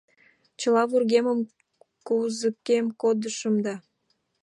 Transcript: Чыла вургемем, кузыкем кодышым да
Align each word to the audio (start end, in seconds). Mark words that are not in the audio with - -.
Чыла 0.59 0.83
вургемем, 0.89 1.39
кузыкем 2.07 2.85
кодышым 3.01 3.55
да 3.65 3.75